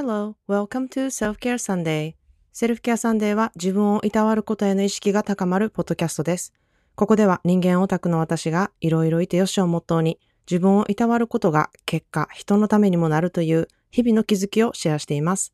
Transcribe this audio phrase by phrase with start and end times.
[0.00, 2.14] Hello, welcome to Self-Care Sunday.
[2.52, 6.54] Self-Care Sunday は自分をいたわることへの意識が高まるポッドキャストです。
[6.94, 15.52] ここでは人間オタクの私がいろいろいてよしをモットーに自分をいたわることが結果人のためにもなるという日々の気づきをシェアしています。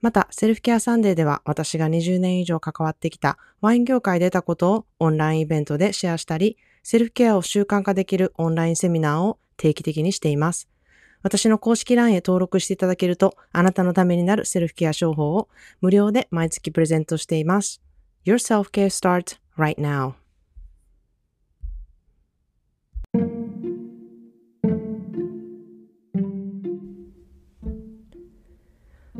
[0.00, 10.68] また、 Self-Care Sunday では私が20年以上関わってきたワイン業界で得たことをオンラインイベントでシェアしたり、セルフケアを習慣化できるオンラインセミナーを定期的にしています。
[11.22, 15.48] 私の公式 LINE へ登録していただけると、あなたのためになるセルフケア商法を
[15.80, 17.80] 無料で毎月プレゼントしています。
[18.24, 20.14] Your self-care starts right now.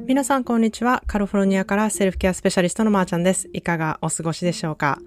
[0.04, 1.02] 皆さん、こんにちは。
[1.06, 3.48] カリフォルニアからセルフケアスペシャリストのまーちゃんです。
[3.52, 4.98] いかがお過ごしでしょうか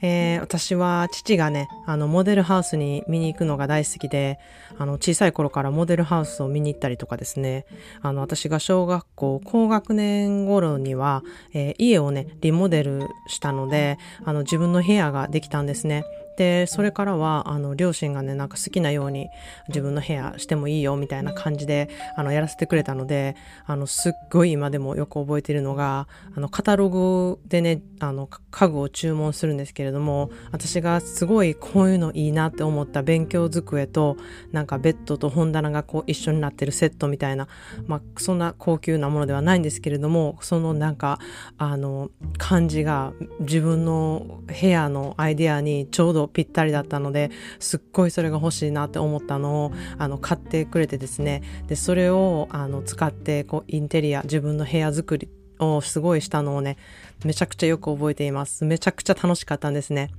[0.00, 4.38] えー、私は父がね、あの、モデルハウスに見に行くのが大好きで、
[4.78, 7.66] あの、小さい頃からモデルハウスを見に行ったりとかですね、
[8.00, 16.04] あの、私が小学校高学年頃には、えー、家をね、リモデルしたので、あの、自分の部屋ができたんですね。
[16.38, 19.28] で、それからは、あの、両親がね、なんか好きなように
[19.66, 23.34] 自分の部屋してもいいよ、みたいな感じで、あの、やらせてくれたので、
[23.66, 34.16] あの、すっごい今でもよく覚えているのが、あの、カタログでね、あの、家具を注文するんですけれども、私がすごいこういうのいいなって思った勉強机と、
[34.52, 37.48] なんかベッドと本棚がこう一緒になってるセットみたいな、
[37.88, 41.18] まあ、そんな高級なものではないんですけれども、そのなんか、
[41.56, 51.42] あの、感じが自分の部屋のアイデアにちょうどぴったりだったのですっごいそれが欲しいなって思ったのをあの買ってくれてですね。
[51.66, 55.28] でそれをあの使ってこうインテリア自分の部屋作り
[55.60, 56.76] をすごいしたのをね
[57.24, 58.64] めちゃくちゃよく覚えています。
[58.64, 60.10] めちゃくちゃ楽しかったんですね。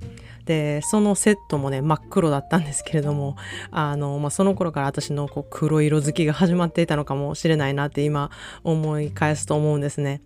[0.46, 3.36] でそのセットもね真っ黒だったんですけれども
[3.72, 8.32] あの、まあ、その頃から私のこう黒色好きが始まっていたのかもしれないなって今
[8.64, 10.22] 思い返すと思うんですね。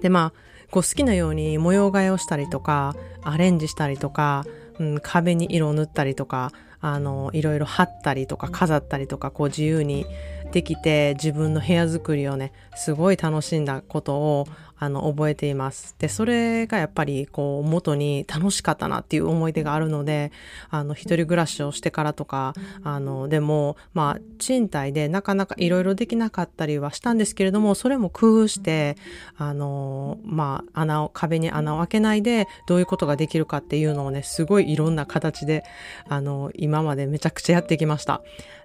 [0.00, 4.44] でまあこう好きなように模様替えをしたりとかアレンジしたりとか
[4.82, 10.04] うん、壁に色を塗ったりとかあのいろいろ貼ったりとか飾ったりとかこう自由に
[10.52, 14.46] できて自分の部屋作りをねすごい楽しんだことを
[14.82, 15.94] あの覚えています。
[15.98, 20.32] でそれがやっぱりこう元に楽しかったなっていう思い出があるので
[20.70, 22.52] あの一人暮らしをしてからとか
[22.82, 28.96] あのでもまあ賃貸でなかなかいろいろできなかったりはしたんですけれどもそれも工夫して
[29.36, 35.62] あのまあ穴を壁に穴を開けないでどういうことができるかっていうのをねすごいいろんな形で
[36.08, 38.20] あの今までめちゃくちゃやってきました。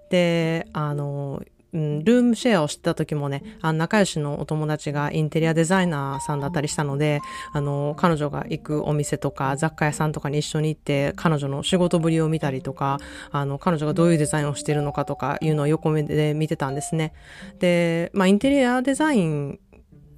[0.10, 1.44] であの
[1.74, 13.00] うん、ルームシェアをした時もね、あの仲良しのお友達がインテリアデザイナーさんだったりしたので、あの、彼女が行くお店とか雑貨屋さんとかに一緒に行って、彼女の仕事ぶりを見たりとか、
[13.32, 17.14] あの、彼女がどういうデザインをしているのかとかいうのを横目で見てたんですね。
[17.60, 19.60] で、まあ、インテリアデザイン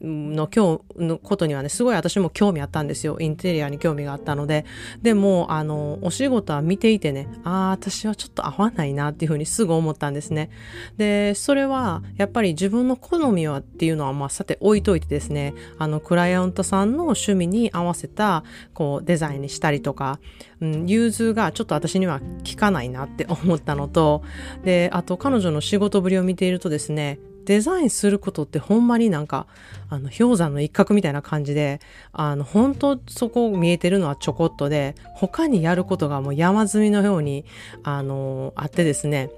[0.02, 3.18] の今日のことにはね、すごい私も興味あったんですよ。
[3.20, 4.66] インテリアに興味があったので。
[5.02, 10.50] でも、あの、お仕事は見ていてね、ああ、私はちょっと合わないなっていうふうにすぐ思ったんですね。
[10.98, 18.44] で、それは、やっぱり自分の好みはっていうのは、まあ、さて置いといてですね、あの、クライアントさんの趣味に合わせた、
[18.74, 20.20] こう、デザインにしたりとか、
[20.62, 24.24] うん、融通がちょっと私には効かないなって思ったのと、
[24.64, 29.48] で、あと彼女の仕事ぶりを見ているとですね、デザインすることってほんまになんか、
[29.90, 37.46] あの、氷山の一角みたいな感じで、あの、本当そこ見えてるのはちょこっとで、他にやることがもう山積みのように、
[37.82, 39.32] あの、あってですね、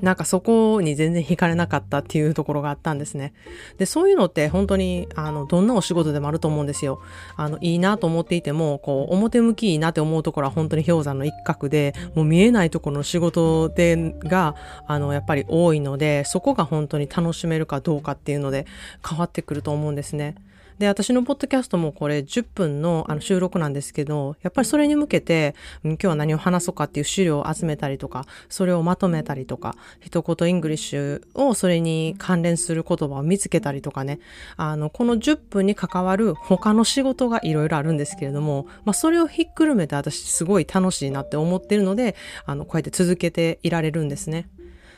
[0.00, 3.32] なんかそこに全然惹かれなかったっていうところがあったんですね。
[3.78, 7.00] で、そういうのって本当に、あの、どんなお仕事でもあると思うんですよ。
[7.36, 14.54] あの、いいなと思っていても、こう、表向きいいなって思うところは本当に氷山の一角で、もう見えないところの仕事で、が、
[14.86, 18.66] あの、やっぱり多いので、そこが本当に楽しめるかどうかっていうので
[19.06, 20.34] 変わってくると思うんですね。
[20.82, 25.54] で、私のポッドキャストもこれ10分のあの収録なんですけど、やっぱりそれに向けて、
[25.84, 34.18] うん、今日は何を話そうかっていう資料を集めたりとか、それをまとめたりとか、一言 English をそれに関連する言葉を見つけたりとかね、
[34.56, 44.48] あの、この10分に関わる他の仕事がいろいろあるんですけれども、まあ、それをひっくるめて私すごい楽しいなって思ってるので、あの、こうやって続けていられるんですね。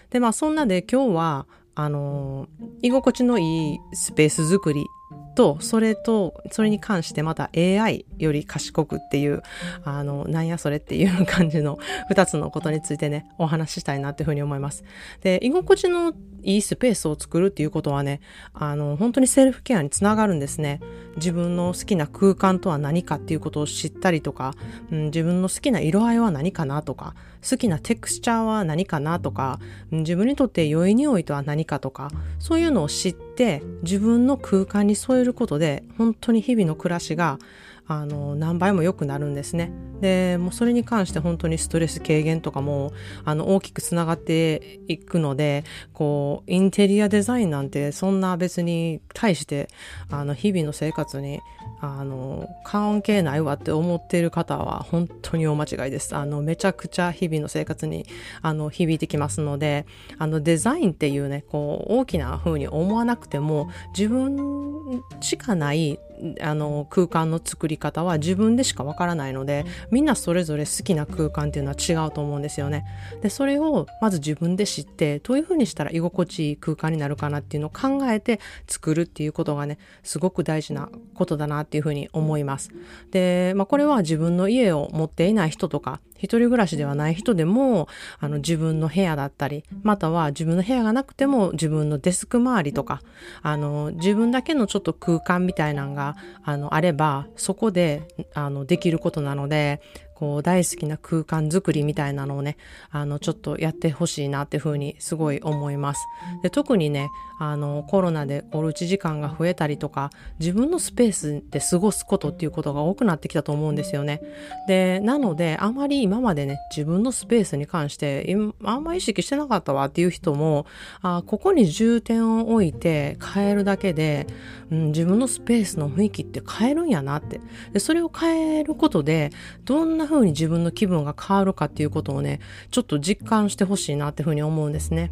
[0.08, 2.46] で、まあ、そんなで今日は、あの、
[2.82, 4.86] 居心地のいいスペース作り
[5.34, 9.42] と、それと、それに関してまた AI より賢くっていう、
[9.84, 11.78] あの、なんやそれっていう感じの
[12.08, 14.84] 二つのことについてね、お話ししたいなっていうふうに思います。
[15.22, 18.20] で、居心地のいいスペースを作るっていうことはね、
[18.52, 20.80] あの、本当にセルフケアにつながるんですね。
[21.16, 24.54] 自分の好きな空間とは何かっていうことを知ったりとか、
[24.90, 27.14] うん、自分の好きな色合いは何かなとか、
[27.48, 29.60] 好きなテクスチャーは何かなとか、
[29.90, 37.38] 自分にとって良い匂いとは何かとか、そういうのを知って自分の空間に添えることで、本当に日々の暮らしが
[37.86, 39.70] あの何倍も良くなるんですね。
[40.00, 42.92] でもうそれに関して本当にストレス軽減とかも
[43.24, 49.68] あの大きくつながっていくのでこうインテリアデザインなんてそんな別に対して
[50.10, 51.40] あの日々の生活に
[51.84, 56.16] あの関係ないわって思っている方は本当に大間違いです。
[56.16, 58.06] あのめちゃくちゃ日々の生活に
[58.42, 59.86] あの響いてきますので
[60.18, 65.98] あのデザインっていうねこう大きな風に思わなくても自分しかない
[66.40, 72.84] あの空間の作り方は自分でしかわからないのでみんなそれぞれ好きな空間っていうのは違うと思うんですよね。
[73.22, 82.70] でそれをまず自分で知ってどういうふうにしたら居心地いい空間になるかなっていうのを考えて作るっていうことがねすごく大事なことだなっていうふうに思います。
[83.10, 87.88] で、まあ、これは自分の家を持っていない人とか一人暮らしではない人でも
[88.18, 93.02] あの自分の部屋だったりまたは自分の部屋がなくても自分のデスク周りとか
[93.42, 99.80] あの自分だけのちょっと空間みたいなんがあのあればそこであのできることなので
[100.14, 102.56] こう大好きな空間づくりみたいなのをね、
[102.90, 106.00] あのちょっとやってほしいなっていうふうにすごい思います。
[106.42, 107.08] で特にね、
[107.40, 114.20] あのコロナでおうち時間が増えたりとか、自分のスペースで過ごすことっていうことが多くなってきたと思うんですよね。
[114.68, 120.66] で、なのであまり今までね、自分のスペースに関してあんま意識してなかったわっていう人も、
[121.02, 124.26] あここに重点を置いて変えるだけで、
[124.70, 127.40] うん、自分のスペースの雰囲気って変えるんやなって。
[127.72, 129.30] でそれを変えることで、
[129.64, 132.40] どんなな風に自分の気分が変わるかっていうことをね、
[132.70, 135.10] ちょっと実感してほしいなっていうふうに思うんですね。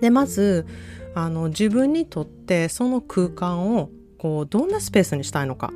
[0.00, 0.66] で、まず、
[1.14, 5.72] あの、自分にとってその空間を、こう、どんなスペースにしたいのか。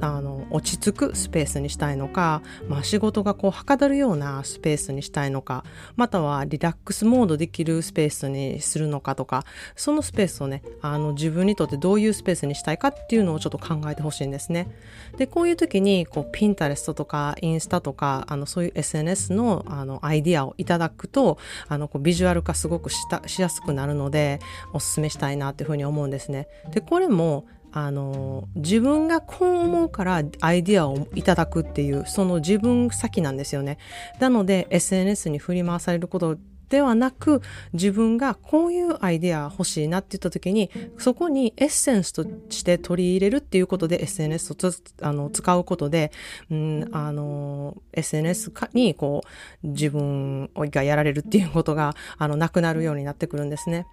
[0.00, 5.64] あの落ち着くスペースにしたいのか、まあ、仕事がこうはかどるようなスペースにしたいのか
[5.96, 9.44] またはリラックスモードできるスペースにするのかとか
[9.74, 14.68] そのスペースをねあの自分にとってどういうスペースにしたいかっていうのをちょっと考えてほしいんですね。
[15.16, 21.38] でこういう時にこうピンタレストとかインスタとかあのそういう SNS のあのアイディアをいただくと
[21.68, 23.06] あのこうビジュアル化すごくし
[23.38, 24.40] やすくなるので
[24.72, 26.48] おすすめしたいなっていうふうに思うんですね。
[26.72, 33.76] でこれもあの自分がこう思うからアイディアをいただくっていうその自分先なんですよね
[34.18, 36.38] なので SNS に振り回されること
[36.70, 37.42] ではなく
[37.74, 44.56] 自分がこういうアイデア欲しいなって言った時にそこにエッセンスとして取り入れるっていうことで SNS を
[45.02, 46.12] あの使うことで、
[46.50, 49.20] うん、あの SNS にこ
[49.62, 53.86] う自分がやられるっていうことがあのなくなるようになってくるんですね。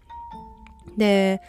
[0.98, 1.42] で、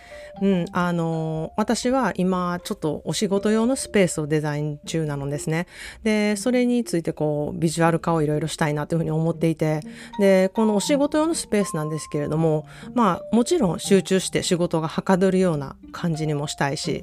[0.43, 5.67] うん、あの、私は今ちょっとお仕事用のスペースをデザイン中なのですね。
[6.03, 9.81] で、それについてこう、ビジュアル化をいろいろしたいなというふうに思っていて、
[10.19, 17.03] で、このお仕事用のスペースなんですけれども、まあ、もちろん集中して仕事がはかどるような感じにもしたいし、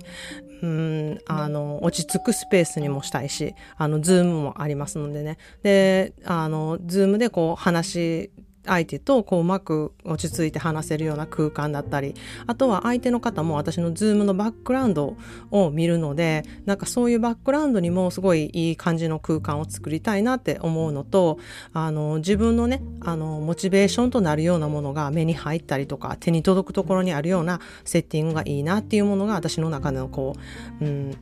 [0.61, 5.38] うん、あの、落ち着くスペースにもしたいし、あの、ズームもありますのでね。
[5.63, 8.29] で、あの、ズームでこう話
[8.65, 12.15] 相手とこううまく落ち着いて話せるような空間だったり
[12.47, 15.17] あとは相手の方も私のズームのバックグラウンド
[15.49, 21.39] を見るのでなんかそういうバックグラウンドにもすごいいい感じの空間を作りたいなって思うのと
[21.73, 30.36] あの自分のねあのモチベーションとなるようなものが目に入ったりとか手に届くところにあるようなセッティングがいいなっていうものが私の中のこ
[30.81, 31.15] う、うん、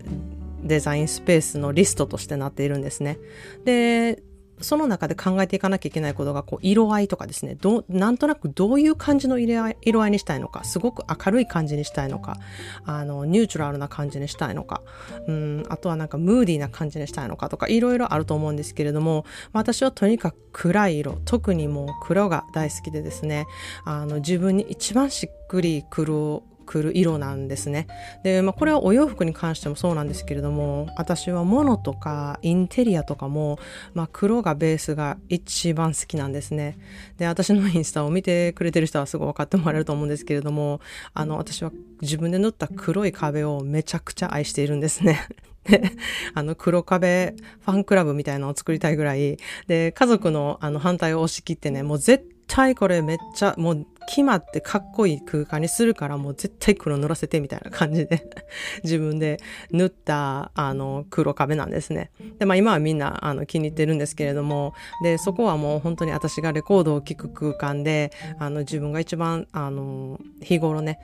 [0.64, 3.18] デザインスペースのリストとしてなっているんですね。
[3.66, 4.22] で
[4.62, 12.38] その中で考えていかなきゃいけないことが、こう、色合いとかですね、どなんとなくどういう感じの色合い色合いにしたいのか、すごく明るい感じにしたいのか、
[12.86, 14.82] あの、ニュートラルな感じにしたいのか、
[15.28, 23.46] うん、あとはなんかムーディーな感じにしたいのかとか、いろいろあると思うんですけれども、私はとにかく暗い色、特にもう黒が大好きでですね、
[23.86, 27.88] あの、自分に一番しっくり黒くる色なんですね。
[28.22, 33.58] で、まあ、これはお洋服に関してもそうなんですけれども、私は物とかインテリアとかも、
[33.96, 36.78] まあ、黒がベースが一番好きなんですね。
[37.18, 40.80] で、私のインスタを見てくれてる人はすごい分かってもらえると思うんですけれども、
[41.16, 41.72] あの、私は
[42.02, 45.28] 自分で塗った黒い壁をめちゃくちゃ愛しているんですね。
[45.64, 45.82] で、
[46.36, 47.34] あの、黒壁
[47.66, 52.39] ファンクラブみたいなのを作りたいぐらい、で、家族のあの反対を押し切ってね、もう絶対
[52.76, 58.28] これめっちゃもう決まってかっこいい空間にするからもう絶対黒塗らせてみたいな感じで
[58.84, 59.38] 自分で
[59.72, 62.12] 塗ったあの黒壁なんですね。
[62.40, 71.00] で、まあ今はみんなあの気に入ってるんですけれども、で、そこはもう本当に私がレコードを聴く空間で、あの自分が一番あの日頃ね、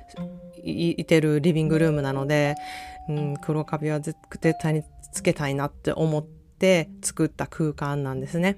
[0.63, 2.55] いてるリビングルームなので、
[3.07, 4.17] うん、黒壁は絶
[4.59, 4.83] 対に
[5.13, 6.25] つけたいなって思っ
[6.59, 8.57] て作った空間なんですね。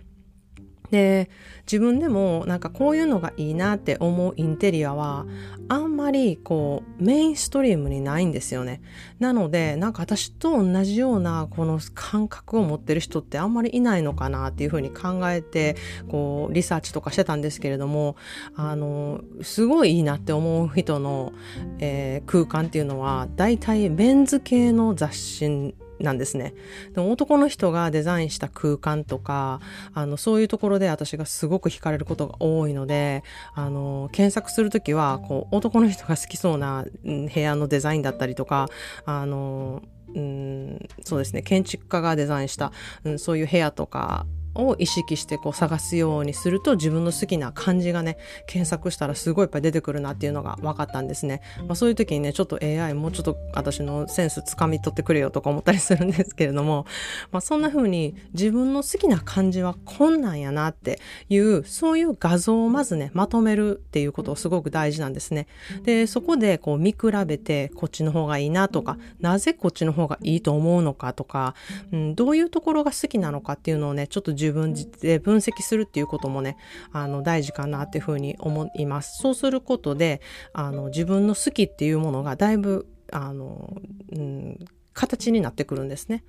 [0.92, 1.30] で、
[1.68, 5.26] 自分でもなんかこういうのがいいなって思うインテリアは
[5.68, 8.82] あんまりこうメインストリームにないんですよね。
[9.20, 15.76] なのでなんか私と同じようなこの感覚を持ってる人ってあんまりいないのかなっていうふうに考えて
[16.08, 18.16] こうリサーチとかしてたんですけれども
[18.56, 21.34] あのすごいいいなって思う人の、
[21.80, 26.54] えー、空間っていうのは大体メンズ系の雑誌なんですね。
[26.94, 29.60] でも男の人がデザインした空間とか、
[29.94, 33.24] あの、そういうところで私がすごく惹かれることが多いので、
[33.54, 38.68] あの、検索するときは、こう、男の人が好きそうな部屋のデザインだったりとか、
[39.06, 39.82] あの、
[40.16, 42.72] うん、そうですね、建築家がデザインした、
[43.04, 44.26] うん、そういう部屋とか
[44.58, 51.42] を意識してこう探すようにすると自分の好きな漢字がね、検索したらすごいいっぱい出てくるなっていうのが分かったんですね。
[51.68, 56.86] まあ、そういう時にね、ちょっと AI もうちょっと私のセンスつかみ取ってくれよとか思ったりするんですけれども、
[57.32, 61.00] まあ、そんな風に自分の好きな漢字はこんなんやなって
[61.30, 65.48] いう、そういう画像をまずね、まとめるっていうことをすごく大事なんですね。
[65.84, 71.56] で、そこでこう見比べてこっちの方がいいなとか、なぜこっちの方がいいと思うのかとか、
[71.92, 76.58] うん、どういうところが好きなのかっていうのをね、ちょっと自分で分析するっていうこともね、
[76.92, 79.18] あの、大事かなっていうふうに思います。
[79.20, 80.22] そうすることで、
[80.54, 83.78] あの、自分の好きっていうものがだいぶ、あの、
[84.12, 84.60] うん、
[84.94, 86.24] 形になってくるんですね。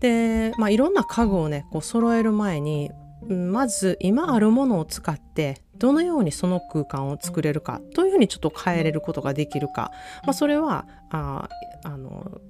[0.00, 2.90] で、まあ、いろんな家具をね、こう揃える前に、
[3.28, 9.92] まず今あるものを使ってどのようにその空間を作れるかというふうにちょっと変えれることができるか、
[10.24, 11.48] まあ、それはあ
[11.82, 12.40] あの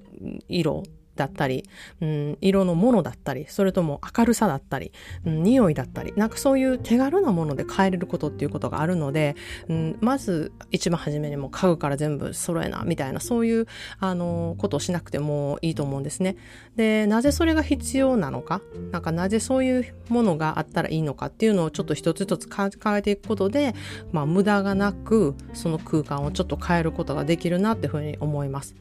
[0.47, 0.83] 色
[1.15, 1.63] だったり、
[2.01, 4.91] うん、色のものだったり、それとも明るさだったり、
[5.25, 9.35] うん、匂いだったり、なんかそういう手軽なもので変えれることっていうことがあるので、
[9.69, 13.67] うん、まず一番初めにもう家具から全部揃えな、みたいな、そういう、
[13.99, 16.35] あの、ことをしなくてもいいと思うんですね。
[16.75, 23.73] で、なぜそれが必要なのか、なんかなぜそういうものがあったらいいのかっていうのをちょっと一つ一つ考えていくことで、
[24.11, 28.75] まあ無駄がなく、その空間をちょっと変えることができるなっていうふうに思います。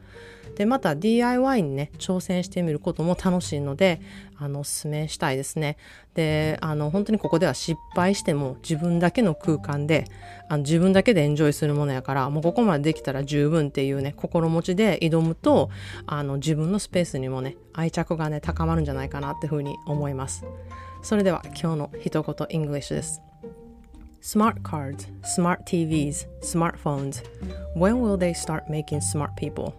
[0.56, 4.00] でまた DIY にね挑戦してみることも楽しいので
[4.36, 5.76] あのおすすめしたいですね
[6.14, 10.06] であの本当にここでは失敗しても自分だけの空間で
[10.48, 15.70] あの自分だけでエンジョイするものやからもうここまでできたら十分っていうね心持ちで挑むと
[16.06, 20.44] あの自分のスペースにもね愛着がね高まるんじゃないかなっていうふうに思います
[21.02, 23.22] それでは今日の一言 English です
[24.22, 27.22] Smart cards, smart TVs, smartphones.
[27.74, 29.74] When will they start making smart people?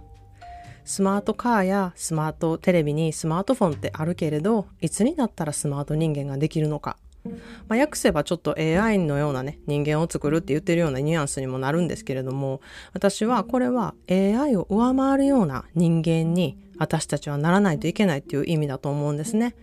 [0.91, 6.97] スマートカーやスマートテレビにスマートフォンってあるけれど、いつになったらスマート人間ができるのか。
[7.69, 12.59] まあ、訳せばちょっと AI のようなね、人間を作るって言ってるようなニュアンスにもなるんですけれども、
[12.91, 19.55] 私はこれは AI を上回るような人間に私たちはならないといけないっていう意味だと思うんですね。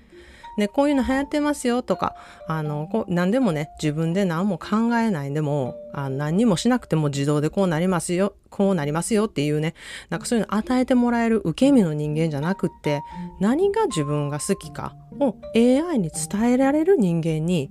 [0.58, 2.16] で、こういうの流行ってますよとか、
[2.48, 9.74] あの、こう何でもね、自分で何も考えないでも、あ何にもしなくても自動でこうなりますよ、こうなりますよっていうね、
[10.10, 13.02] なんかそういうの与えてもらえる受け身の人間じゃなくって、
[13.40, 17.70] 何が自分が好きかを AI に伝えられる人間に、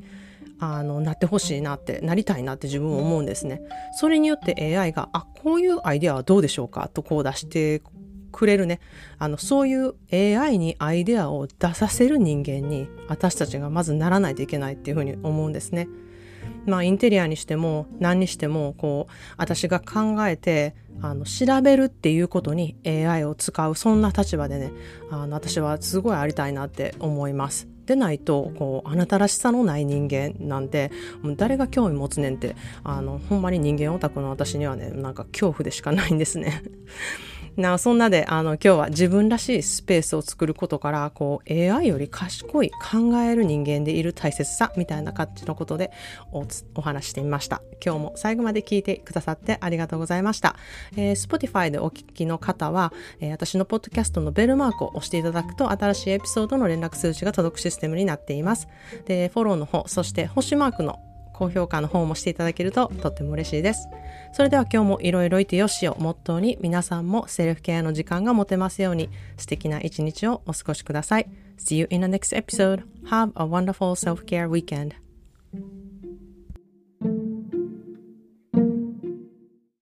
[0.60, 3.62] あの、なってほしいなって、なりたいなって自分は思うんですね。
[4.00, 7.82] それによって AI が、あ、こういうアイデアはどうでしょうかとこう出して
[8.38, 8.79] くれるね。
[9.17, 15.88] あの、そういう AI にアイデアを出させる人間に私たちがまずならないといけないっていうふうに思うんですね。
[16.67, 24.72] まあ、インテリアにしても何にしても、こう、私が考えて、あの、調べるっていうことに AI を使う、そんな立場でね、
[25.10, 27.67] あの、私はすごいありたいなって思います。
[27.88, 30.91] でないと、こう、あなたらしさのない人間なんて、
[31.24, 36.62] もう誰が興味持つねんって、あの、ほんまに人間オタクの私にはね、なんか恐怖でしかないんですね。
[37.57, 45.91] なそんなで、あの、今日は自分らしいスペースを作ることから、こう、AI より賢い考える人間でいる大切さ、みたいな感じのことで
[46.31, 46.45] お
[46.75, 47.63] お話してみました。
[47.83, 50.55] 今日も最後まで聞いてくださってありがとうございました。
[50.95, 58.67] えー、Spotify でお聞きの方は、えー、私のポッドキャストのベルマークを押していただくと、新しいエピソードの連絡通知が届くシステムになっています。
[59.05, 60.99] で、フォローの方、そして星マークの
[61.38, 63.88] 高評価の方もしていただけるととっても嬉しいです。
[64.34, 71.27] それでは今日もいろいろいてよしをモットーに皆さんもセルフケアの時間が持てますように素敵な一日をお過ごしください。
[71.58, 72.84] See you in the next episode.
[73.06, 75.87] Have a wonderful self-care weekend.